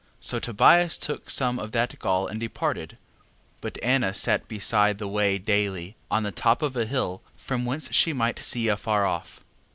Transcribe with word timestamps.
So 0.19 0.39
Tobias 0.39 0.97
took 0.97 1.29
some 1.29 1.59
of 1.59 1.73
that 1.73 1.99
gall 1.99 2.25
and 2.25 2.39
departed. 2.39 2.93
11:5. 3.57 3.61
But 3.61 3.77
Anna 3.83 4.13
sat 4.15 4.47
beside 4.47 4.97
the 4.97 5.07
way 5.07 5.37
daily, 5.37 5.95
on 6.09 6.23
the 6.23 6.31
top 6.31 6.63
of 6.63 6.75
a 6.75 6.87
hill, 6.87 7.21
from 7.37 7.65
whence 7.65 7.93
she 7.93 8.11
might 8.11 8.39
see 8.39 8.67
afar 8.67 9.05
off. 9.05 9.45